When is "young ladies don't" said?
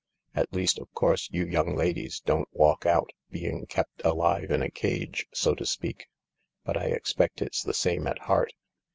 1.45-2.49